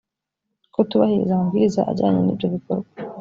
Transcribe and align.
kutubahiriza 0.73 1.31
amabwiriza 1.33 1.81
ajyanye 1.91 2.19
n’ibyo 2.23 2.47
bikorwa 2.55 2.87